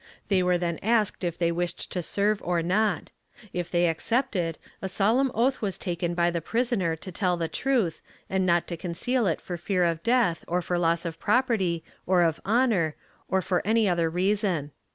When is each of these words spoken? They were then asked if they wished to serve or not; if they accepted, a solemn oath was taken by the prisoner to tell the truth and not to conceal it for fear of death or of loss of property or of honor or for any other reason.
They 0.29 0.41
were 0.41 0.57
then 0.57 0.79
asked 0.81 1.23
if 1.23 1.37
they 1.37 1.51
wished 1.51 1.91
to 1.91 2.01
serve 2.01 2.41
or 2.41 2.63
not; 2.63 3.11
if 3.53 3.69
they 3.69 3.85
accepted, 3.87 4.57
a 4.81 4.89
solemn 4.89 5.29
oath 5.35 5.61
was 5.61 5.77
taken 5.77 6.15
by 6.15 6.31
the 6.31 6.41
prisoner 6.41 6.95
to 6.95 7.11
tell 7.11 7.37
the 7.37 7.47
truth 7.47 8.01
and 8.27 8.43
not 8.43 8.65
to 8.69 8.77
conceal 8.77 9.27
it 9.27 9.39
for 9.39 9.57
fear 9.57 9.83
of 9.83 10.01
death 10.01 10.43
or 10.47 10.57
of 10.57 10.71
loss 10.71 11.05
of 11.05 11.19
property 11.19 11.83
or 12.07 12.23
of 12.23 12.41
honor 12.43 12.95
or 13.27 13.43
for 13.43 13.61
any 13.63 13.87
other 13.87 14.09
reason. 14.09 14.71